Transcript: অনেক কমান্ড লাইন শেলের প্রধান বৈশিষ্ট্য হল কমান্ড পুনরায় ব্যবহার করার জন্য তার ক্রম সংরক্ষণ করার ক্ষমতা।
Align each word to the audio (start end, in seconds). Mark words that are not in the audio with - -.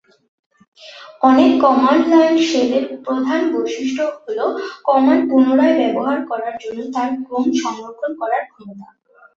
অনেক 1.21 1.51
কমান্ড 1.63 2.03
লাইন 2.11 2.35
শেলের 2.49 2.85
প্রধান 3.05 3.41
বৈশিষ্ট্য 3.53 4.03
হল 4.17 4.39
কমান্ড 4.85 5.23
পুনরায় 5.29 5.75
ব্যবহার 5.81 6.17
করার 6.29 6.55
জন্য 6.63 6.79
তার 6.95 7.09
ক্রম 7.23 7.45
সংরক্ষণ 7.61 8.11
করার 8.21 8.43
ক্ষমতা। 8.51 8.87